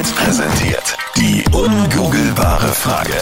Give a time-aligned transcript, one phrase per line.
[0.00, 0.96] Hit präsentiert.
[1.18, 3.12] Die ungoogelbare Frage.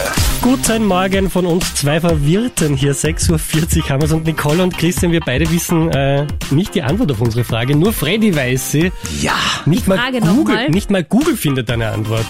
[0.41, 2.95] Guten Morgen von uns zwei Verwirrten hier.
[2.95, 7.11] 6.40 Uhr haben wir und Nicole und Christian, wir beide wissen äh, nicht die Antwort
[7.11, 7.75] auf unsere Frage.
[7.75, 8.93] Nur Freddy weiß sie.
[9.19, 9.33] Ja.
[9.65, 10.69] Nicht mal, Frage noch Google, mal.
[10.69, 12.25] nicht mal Google findet eine Antwort.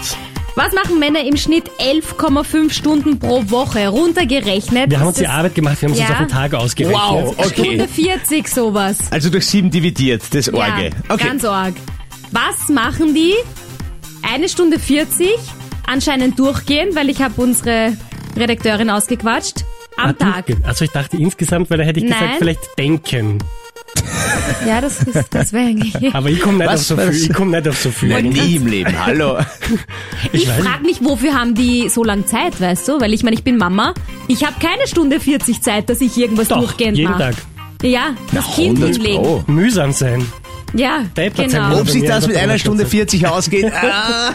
[0.56, 3.86] Was machen Männer im Schnitt 11,5 Stunden pro Woche?
[3.86, 4.90] Runtergerechnet.
[4.90, 6.06] Wir haben uns die Arbeit gemacht, wir haben es Ja.
[6.08, 6.98] uns auf den Tag ausgerechnet.
[7.00, 7.50] Wow, okay.
[7.66, 8.98] Stunde 40 sowas.
[9.12, 10.86] Also durch sieben dividiert, das Orge.
[10.86, 11.24] Ja, Okay.
[11.28, 11.74] ganz arg.
[12.32, 13.34] Was machen die?
[14.22, 15.28] Eine Stunde 40,
[15.86, 17.96] anscheinend durchgehen, weil ich habe unsere
[18.36, 19.64] Redakteurin ausgequatscht.
[19.96, 20.46] Am Ah, Tag.
[20.46, 20.64] durchgehen.
[20.66, 22.34] Also ich dachte insgesamt, weil da hätte ich gesagt, Nein.
[22.38, 23.38] vielleicht denken.
[24.66, 25.94] Ja, das, ist, das wäre eigentlich...
[26.14, 27.10] Aber ich komme nicht, auf so viel.
[27.14, 28.10] Ich komm nicht auf so viel.
[28.10, 29.04] Nein, nie im Leben.
[29.06, 29.38] Hallo.
[30.32, 33.00] Ich weiß frage mich, wofür haben die so lang Zeit, weißt du?
[33.00, 33.94] Weil ich meine, ich bin Mama.
[34.28, 37.22] Ich habe keine Stunde 40 Zeit, dass ich irgendwas Doch, durchgehend jeden mache.
[37.22, 37.34] Tag.
[37.82, 39.22] Ja, das Na, Kind 100 hinlegen.
[39.22, 39.44] Pro.
[39.46, 40.24] Mühsam sein.
[40.74, 41.80] Ja, Deppert genau.
[41.80, 43.20] Ob sich das mit einer Stunde Donnerstag.
[43.20, 44.30] 40 ausgeht, ah,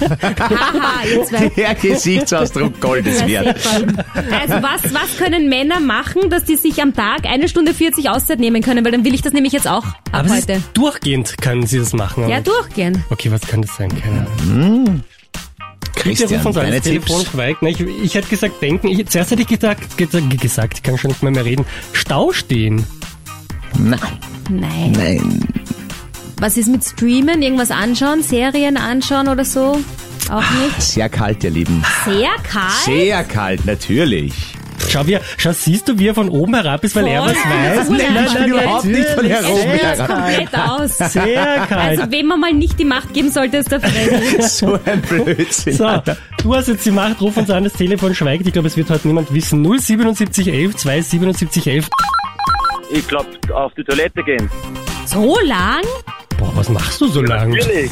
[0.00, 1.48] Haha, ihr zwei.
[1.50, 3.58] der Gesichtsausdruck Goldes wert.
[4.32, 8.38] Also was, was können Männer machen, dass die sich am Tag eine Stunde 40 Auszeit
[8.40, 8.84] nehmen können?
[8.84, 10.62] Weil dann will ich das nämlich jetzt auch ab Aber heute.
[10.74, 12.28] durchgehend können sie das machen.
[12.28, 13.04] Ja, durchgehen.
[13.10, 13.88] Okay, was kann das sein?
[13.90, 15.02] Keine Ahnung.
[15.94, 17.30] Bitte Christian, ruf uns an, deine das Telefon Tipps?
[17.32, 17.62] schweigt.
[17.62, 18.86] Ne, Ich, ich hätte gesagt, denken.
[18.88, 21.66] Ich, zuerst hätte ich gesagt, gesagt, gesagt, ich kann schon nicht mehr, mehr reden.
[21.92, 22.84] Stau stehen.
[23.76, 23.98] Nein,
[24.48, 24.92] Nein.
[24.96, 25.40] nein.
[26.40, 27.42] Was ist mit Streamen?
[27.42, 28.22] Irgendwas anschauen?
[28.22, 29.78] Serien anschauen oder so?
[30.30, 30.80] Auch nicht.
[30.82, 31.84] Sehr kalt, ihr Lieben.
[32.04, 32.72] Sehr kalt?
[32.84, 34.32] Sehr kalt, natürlich.
[34.88, 37.32] Schau, wie, er- schau, siehst du, wie er von oben herab ist, weil er Voll.
[37.34, 37.36] was
[37.78, 37.88] weiß?
[37.90, 39.32] Nein, nein, Ich bin überhaupt nicht von natürlich.
[39.32, 40.08] heroben Sieht herab.
[40.08, 40.98] komplett aus.
[41.12, 41.98] Sehr kalt.
[42.00, 44.42] Also wem man mal nicht die Macht geben sollte, ist der Freddy.
[44.48, 45.72] So ein Blödsinn.
[45.74, 46.02] So,
[46.42, 48.46] du hast jetzt die Macht, ruf uns an, das Telefon schweigt.
[48.46, 49.62] Ich glaube, es wird heute niemand wissen.
[49.64, 51.88] 07711 27711.
[52.90, 54.50] Ich glaube, auf die Toilette gehen.
[55.06, 55.82] So lang?
[56.38, 57.50] Boah, was machst du so lang?
[57.50, 57.90] Natürlich.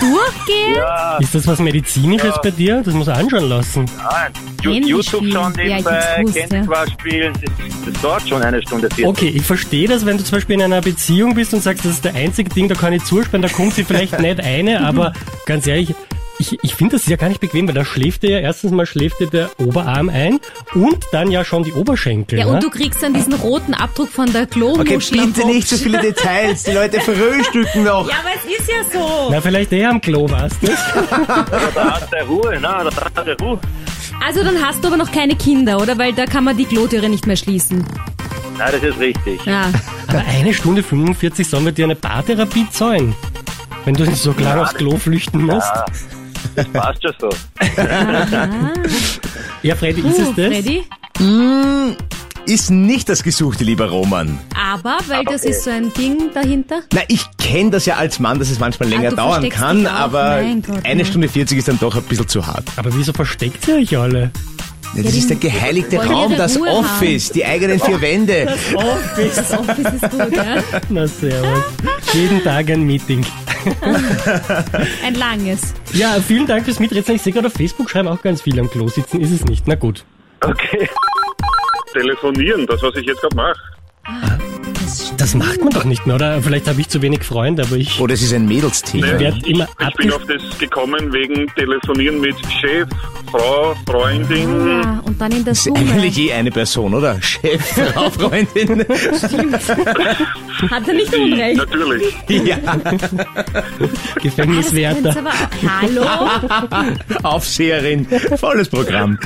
[0.00, 0.74] Durchgehen?
[0.76, 2.82] Ja, Ist das was Medizinisches bei dir?
[2.84, 3.84] Das muss er anschauen lassen.
[3.96, 4.32] nein.
[4.62, 5.32] Ju- Handy YouTube spielen.
[5.32, 6.62] schauen Ja, ich nebenbei, hab's gewusst, Candy ja.
[6.66, 7.32] Crush spielen.
[7.40, 9.06] Das, das dauert schon eine Stunde 40.
[9.06, 11.92] Okay, ich verstehe das, wenn du zum Beispiel in einer Beziehung bist und sagst, das
[11.92, 15.12] ist der einzige Ding, da kann ich zusperren, da kommt sie vielleicht nicht eine, aber
[15.46, 15.94] ganz ehrlich,
[16.38, 18.86] ich, ich finde das ja gar nicht bequem, weil da schläft dir ja erstens mal
[18.86, 20.40] schläft dir der Oberarm ein
[20.74, 22.38] und dann ja schon die Oberschenkel.
[22.38, 22.52] Ja, ne?
[22.52, 25.20] und du kriegst dann diesen roten Abdruck von der Okay, Klomuschel.
[25.20, 26.64] am bitte nicht so viele Details.
[26.64, 28.08] Die Leute frühstücken noch.
[28.08, 29.28] Ja, aber es ist ja so.
[29.30, 30.66] Na, vielleicht eher am Klo, weißt du?
[31.74, 33.58] Da hat der Ruhe, na, da hat der Ruhe.
[34.24, 35.98] Also dann hast du aber noch keine Kinder, oder?
[35.98, 37.84] Weil da kann man die Klotüre nicht mehr schließen.
[38.58, 39.44] Nein, das ist richtig.
[39.44, 39.70] Ja.
[40.06, 43.14] Aber eine Stunde 45 sollen wir dir eine Paartherapie zahlen.
[43.84, 45.66] Wenn du so klar aufs Klo flüchten musst.
[45.74, 45.84] Ja,
[46.72, 47.28] passt schon so.
[49.62, 50.46] Ja, Freddy, ist es das?
[50.46, 50.84] Freddy?
[52.46, 54.38] Ist nicht das Gesuchte, lieber Roman.
[54.54, 56.80] Aber, weil das ist so ein Ding dahinter.
[56.92, 59.58] Na, ich kenne das ja als Mann, dass es manchmal länger Ah, du dauern versteckst
[59.58, 59.92] kann, dich auch.
[59.92, 61.06] aber Mein Gott, eine ja.
[61.06, 62.64] Stunde 40 ist dann doch ein bisschen zu hart.
[62.76, 64.30] Aber wieso versteckt ihr euch alle?
[64.94, 68.46] Ja, das ist der geheiligte wollen Raum, das Ruhe Office, die eigenen vier Wände.
[69.34, 70.56] Das Office ist gut, ja?
[70.90, 71.64] Na, servus.
[72.12, 73.24] Jeden Tag ein Meeting.
[75.04, 75.74] Ein langes.
[75.92, 77.16] Ja, vielen Dank fürs Miträtseln.
[77.16, 79.20] Ich sehe gerade auf Facebook schreiben auch ganz viele am Klo sitzen.
[79.20, 79.66] Ist es nicht?
[79.66, 80.04] Na gut.
[80.40, 80.88] Okay.
[81.92, 83.73] Telefonieren, das, was ich jetzt gerade mache.
[85.24, 86.42] Das macht man doch nicht mehr, oder?
[86.42, 89.06] Vielleicht habe ich zu wenig Freunde, aber ich Oder es ist ein Mädelsthema.
[89.06, 89.20] Nee.
[89.20, 92.86] werde immer Ich bin auf das gekommen wegen Telefonieren mit Chef,
[93.32, 94.68] Frau, Freundin.
[94.82, 95.78] Ja, und dann in der Das ist Summe.
[95.78, 97.16] eigentlich je eine Person, oder?
[97.22, 98.80] Chef, Frau, Freundin.
[100.70, 101.56] Hat er nicht Unrecht.
[101.56, 102.02] Natürlich.
[102.28, 102.58] ja,
[104.22, 105.16] Gefängniswärter.
[105.16, 105.32] Aber.
[105.80, 108.06] Hallo, Aufseherin.
[108.36, 109.18] Volles Programm.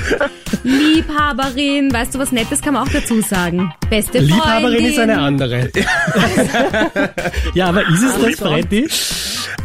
[0.63, 3.73] Liebhaberin, weißt du was Nettes kann man auch dazu sagen.
[3.89, 4.27] Beste Freundin.
[4.29, 5.69] Liebhaberin ist eine andere.
[5.75, 5.83] ja,
[7.65, 8.89] aber ist es das, Freddy?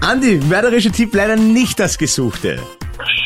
[0.00, 2.58] Andi, mörderischer Tipp leider nicht das Gesuchte.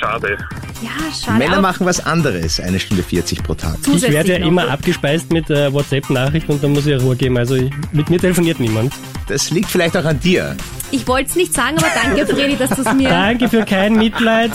[0.00, 0.36] Schade.
[0.80, 1.38] Ja, schade.
[1.38, 3.76] Männer machen was anderes, eine Stunde 40 pro Tag.
[3.86, 4.46] Ich werde ja noch.
[4.46, 7.36] immer abgespeist mit äh, WhatsApp-Nachrichten und dann muss ich Ruhe geben.
[7.36, 8.92] Also ich, mit mir telefoniert niemand.
[9.26, 10.56] Das liegt vielleicht auch an dir.
[10.90, 13.08] Ich wollte es nicht sagen, aber danke, Freddy, dass du es mir...
[13.08, 14.52] Danke für kein Mitleid.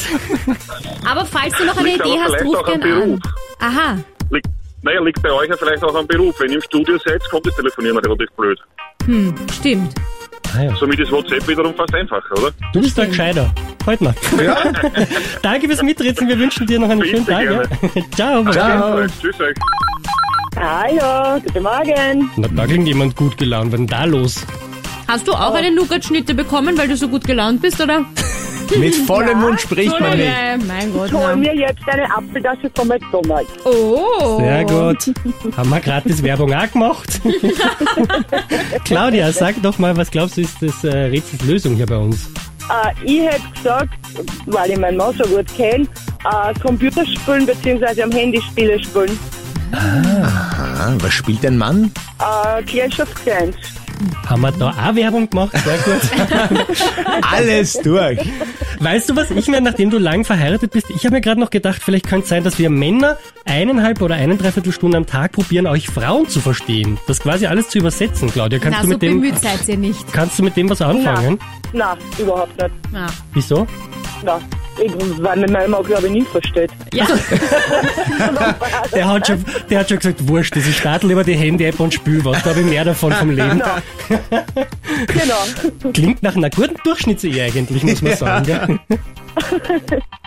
[1.06, 3.02] Aber falls du noch eine Liegt Idee hast, ruf auch am gern an.
[3.02, 3.20] Beruf.
[3.60, 3.98] Aha.
[4.32, 4.48] Liegt,
[4.84, 6.40] naja, liegt bei euch ja vielleicht auch am Beruf.
[6.40, 8.60] Wenn ihr im Studio seid, kommt das Telefonieren relativ blöd.
[9.06, 9.96] Hm, stimmt.
[10.56, 10.76] Ah, ja.
[10.76, 12.52] Somit ist WhatsApp wiederum fast einfacher, oder?
[12.74, 13.52] Du bist ein Gescheiter.
[13.86, 14.14] Heute noch.
[15.42, 16.30] Danke fürs Miträtseln.
[16.30, 17.96] Wir wünschen dir noch einen schönen Bitte Tag.
[17.96, 18.02] Ja.
[18.16, 18.52] Ciao.
[18.52, 19.08] Ciao.
[19.20, 19.56] Tschüss euch.
[20.56, 22.30] Hallo, guten Morgen.
[22.38, 23.72] Na, da klingt jemand gut gelaunt.
[23.74, 24.46] Was ist denn da los?
[25.08, 28.06] Hast du auch eine Nougat-Schnitte bekommen, weil du so gut gelaunt bist, oder?
[28.80, 30.28] Mit vollem Mund spricht man nicht.
[30.28, 31.08] Äh, mein Gott.
[31.08, 33.52] Ich hol mir jetzt eine Apfeltasche vom McDonalds.
[33.66, 34.40] Oh.
[34.40, 35.14] Sehr gut.
[35.58, 37.22] Haben wir gratis Werbung auch gemacht?
[38.86, 42.30] Claudia, sag doch mal, was glaubst du ist das äh, Rätsels Lösung hier bei uns?
[42.70, 43.90] Äh, ich hätte gesagt,
[44.46, 45.86] weil ich meinen Mann so gut kenne,
[46.26, 48.02] äh, Computerspielen bzw.
[48.04, 49.18] am Handy Spiele spielen.
[49.74, 51.92] Ah, was spielt dein Mann?
[52.20, 53.56] Äh, Clash of Clans.
[54.28, 55.56] Haben wir da auch Werbung gemacht?
[55.64, 56.68] Sehr gut.
[57.22, 58.20] Alles durch.
[58.80, 61.50] Weißt du was, ich mir, nachdem du lang verheiratet bist, ich habe mir gerade noch
[61.50, 65.68] gedacht, vielleicht könnte es sein, dass wir Männer eineinhalb oder eine Dreiviertelstunde am Tag probieren,
[65.68, 66.98] euch Frauen zu verstehen.
[67.08, 68.60] Das quasi alles zu übersetzen, Claudia.
[68.60, 70.12] Kannst Na, du so mit dem, bemüht seid ihr nicht.
[70.14, 71.40] kannst du mit dem was anfangen?
[71.72, 72.72] Na, überhaupt nicht.
[72.94, 73.08] Ja.
[73.34, 73.68] Wieso?
[74.24, 74.44] Na, ich,
[74.78, 76.72] weil mir mein Mann, glaube ich, nicht versteht.
[76.94, 77.06] ja.
[78.94, 81.94] Der hat schon, der hat schon gesagt, wurscht, das ich starte lieber die Handy-App und
[81.94, 83.62] spül was, da habe ich mehr davon vom Leben.
[85.08, 85.92] Genau.
[85.94, 88.46] Klingt nach einer guten Durchschnittsehe eigentlich, muss man sagen.
[88.46, 89.00] Gell?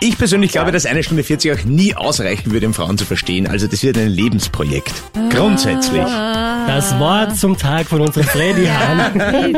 [0.01, 3.47] Ich persönlich glaube, dass eine Stunde 40 auch nie ausreichen würde, um Frauen zu verstehen.
[3.47, 4.93] Also das wird ein Lebensprojekt.
[5.29, 6.03] Grundsätzlich.
[6.03, 9.57] Das Wort zum Tag von unserem Freddy Hahn.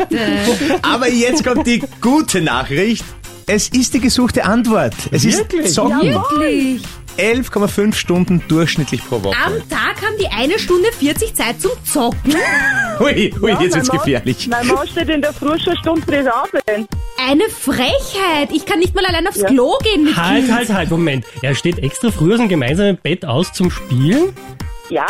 [0.83, 3.03] Aber jetzt kommt die gute Nachricht.
[3.51, 4.93] Es ist die gesuchte Antwort.
[5.09, 5.65] Es Wirklich?
[5.65, 6.01] ist Zocken.
[6.03, 6.83] Wirklich.
[7.17, 9.35] 11,5 Stunden durchschnittlich pro Woche.
[9.43, 12.35] Am Tag haben die eine Stunde 40 Zeit zum Zocken.
[12.99, 14.47] Hui, hui, jetzt wird's gefährlich.
[14.49, 16.87] Mein Mann steht in der Früh schon Stunde frisch aufstehen.
[17.27, 18.51] Eine Frechheit.
[18.53, 19.47] Ich kann nicht mal allein aufs Ja.
[19.47, 21.25] Klo gehen mit Halt, halt, halt, Moment.
[21.41, 24.31] Er steht extra früh aus dem gemeinsamen Bett aus zum Spielen?
[24.91, 25.07] Ja,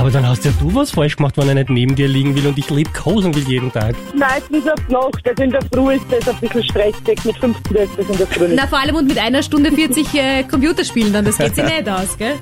[0.00, 2.46] Aber dann hast ja du was falsch gemacht, wenn er nicht neben dir liegen will
[2.46, 3.94] und ich liebkosen will jeden Tag.
[4.14, 5.28] meistens auf Nacht.
[5.28, 7.22] Also in der Früh ist das ein bisschen stressig.
[7.24, 8.48] Mit 15 ist das in der Früh.
[8.54, 11.86] Na, vor allem und mit einer Stunde 40 äh, Computerspielen dann, das geht sich nicht
[11.86, 12.36] aus, gell?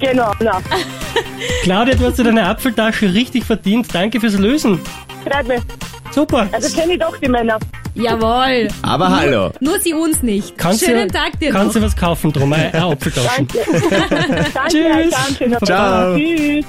[0.00, 0.62] Genau, na.
[1.64, 3.88] Claudia, du hast dir deine Apfeltasche richtig verdient.
[3.94, 4.80] Danke fürs Lösen.
[5.30, 5.60] Freut mich.
[6.12, 6.48] Super.
[6.50, 7.58] Also kenne ich doch die Männer.
[7.94, 8.68] Jawohl.
[8.80, 9.50] Aber hallo.
[9.60, 10.56] Nur sie uns nicht.
[10.56, 11.82] Kannst Schönen du, Tag dir Kannst noch.
[11.82, 12.52] du was kaufen drum?
[12.54, 13.46] Eine Apfeltaschen.
[13.48, 14.46] Danke.
[14.54, 15.38] Danke, Tschüss.
[15.38, 15.64] Danke.
[15.66, 16.16] Ciao.
[16.16, 16.64] Tschüss.